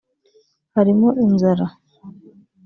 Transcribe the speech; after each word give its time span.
harimo 0.75 1.07
inzara 1.23 1.65